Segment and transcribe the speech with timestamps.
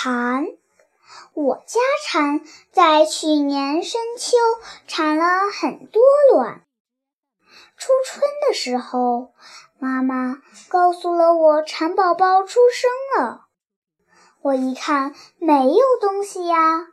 [0.00, 0.46] 蝉。
[1.34, 4.36] 我家蝉在去年深秋
[4.86, 6.00] 产了很多
[6.32, 6.62] 卵。
[7.76, 9.32] 初春的时候，
[9.80, 10.36] 妈妈
[10.68, 13.46] 告诉了我蚕宝宝出生了。
[14.40, 16.86] 我一看，没有东西呀。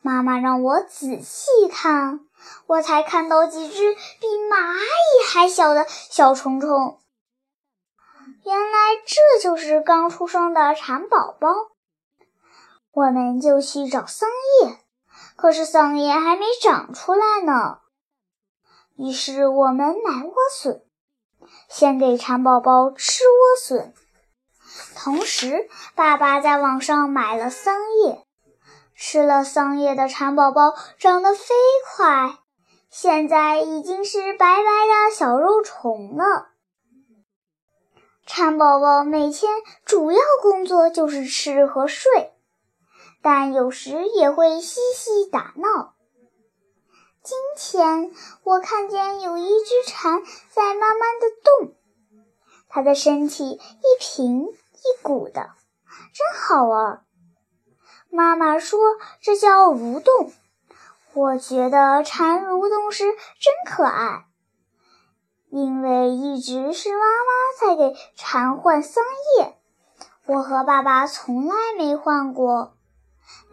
[0.00, 2.18] 妈妈让我仔细看，
[2.66, 6.98] 我才看到几只比蚂蚁还小的小虫虫。
[8.44, 11.71] 原来这就是刚出生的蚕宝宝。
[12.94, 14.28] 我们就去找桑
[14.60, 14.78] 叶，
[15.34, 17.78] 可是桑叶还没长出来呢。
[18.96, 20.82] 于是我们买莴笋，
[21.70, 23.94] 先给蚕宝宝吃莴笋，
[24.94, 27.74] 同时爸爸在网上买了桑
[28.04, 28.26] 叶。
[28.94, 31.54] 吃了桑叶的蚕宝宝长得飞
[31.96, 32.38] 快，
[32.90, 36.48] 现在已经是白白的小肉虫了。
[38.26, 39.50] 蚕宝宝每天
[39.86, 42.32] 主要工作就是吃和睡，
[43.22, 45.94] 但有时也会嬉戏打闹。
[47.22, 48.10] 今天
[48.42, 51.74] 我看见有一只蝉在慢慢的动，
[52.68, 53.60] 它的身体一
[54.00, 55.50] 平一鼓的，
[56.12, 57.04] 真好玩。
[58.10, 58.80] 妈妈说
[59.22, 60.32] 这叫蠕动，
[61.14, 64.26] 我觉得蝉蠕动时真可爱。
[65.48, 69.04] 因为一直是妈妈在给蝉换桑
[69.38, 69.56] 叶，
[70.26, 72.74] 我和爸爸从来没换过，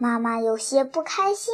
[0.00, 1.52] 妈妈有些不开心，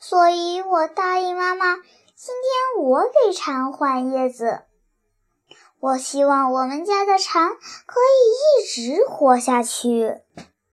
[0.00, 2.34] 所以我答应妈妈，今
[2.74, 4.62] 天我给蝉换叶子。
[5.78, 10.22] 我希望我们家的蝉可以一直活下去。